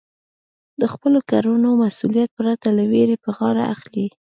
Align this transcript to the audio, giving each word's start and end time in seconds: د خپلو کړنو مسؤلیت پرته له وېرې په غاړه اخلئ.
د 0.79 0.81
خپلو 0.93 1.19
کړنو 1.31 1.69
مسؤلیت 1.83 2.29
پرته 2.37 2.67
له 2.77 2.83
وېرې 2.91 3.17
په 3.23 3.29
غاړه 3.37 3.63
اخلئ. 3.73 4.07